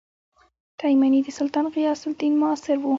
[0.79, 2.89] تایمنى د سلطان غیاث الدین معاصر وو.